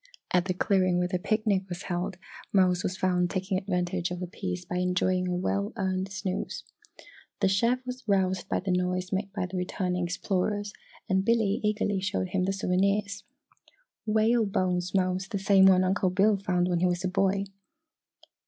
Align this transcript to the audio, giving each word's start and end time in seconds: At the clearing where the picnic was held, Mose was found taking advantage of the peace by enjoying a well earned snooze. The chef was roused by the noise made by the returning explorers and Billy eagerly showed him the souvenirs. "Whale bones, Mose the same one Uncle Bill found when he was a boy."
At 0.31 0.45
the 0.45 0.55
clearing 0.55 0.97
where 0.97 1.07
the 1.07 1.19
picnic 1.19 1.69
was 1.69 1.83
held, 1.83 2.17
Mose 2.51 2.81
was 2.81 2.97
found 2.97 3.29
taking 3.29 3.59
advantage 3.59 4.09
of 4.09 4.19
the 4.19 4.25
peace 4.25 4.65
by 4.65 4.77
enjoying 4.77 5.27
a 5.27 5.35
well 5.35 5.73
earned 5.75 6.11
snooze. 6.11 6.63
The 7.39 7.47
chef 7.47 7.85
was 7.85 8.03
roused 8.07 8.49
by 8.49 8.61
the 8.61 8.71
noise 8.71 9.13
made 9.13 9.31
by 9.31 9.45
the 9.45 9.57
returning 9.57 10.05
explorers 10.05 10.73
and 11.07 11.23
Billy 11.23 11.59
eagerly 11.63 12.01
showed 12.01 12.29
him 12.29 12.45
the 12.45 12.51
souvenirs. 12.53 13.25
"Whale 14.07 14.47
bones, 14.47 14.95
Mose 14.95 15.27
the 15.27 15.37
same 15.37 15.67
one 15.67 15.83
Uncle 15.83 16.09
Bill 16.09 16.35
found 16.39 16.67
when 16.67 16.79
he 16.79 16.87
was 16.87 17.03
a 17.03 17.07
boy." 17.07 17.45